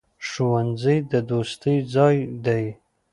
ښوونځی 0.29 0.97
د 1.11 1.13
دوستۍ 1.29 1.77
ځای 1.93 2.15
دی. 2.45 2.65